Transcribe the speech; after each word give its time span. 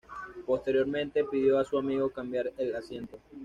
Posteriormente 0.47 1.23
pidió 1.25 1.59
a 1.59 1.63
su 1.63 1.77
amigo 1.77 2.09
cambiar 2.09 2.51
el 2.57 2.75
asiento. 2.75 3.19